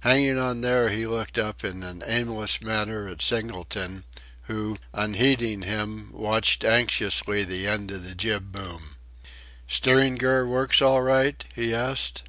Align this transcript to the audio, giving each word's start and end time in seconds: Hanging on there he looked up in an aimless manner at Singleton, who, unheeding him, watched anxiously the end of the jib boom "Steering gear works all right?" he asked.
Hanging 0.00 0.38
on 0.38 0.62
there 0.62 0.88
he 0.88 1.04
looked 1.06 1.36
up 1.36 1.62
in 1.62 1.82
an 1.82 2.02
aimless 2.06 2.62
manner 2.62 3.06
at 3.06 3.20
Singleton, 3.20 4.06
who, 4.44 4.78
unheeding 4.94 5.60
him, 5.60 6.08
watched 6.10 6.64
anxiously 6.64 7.44
the 7.44 7.66
end 7.66 7.90
of 7.90 8.02
the 8.02 8.14
jib 8.14 8.50
boom 8.50 8.96
"Steering 9.68 10.14
gear 10.14 10.46
works 10.46 10.80
all 10.80 11.02
right?" 11.02 11.44
he 11.54 11.74
asked. 11.74 12.22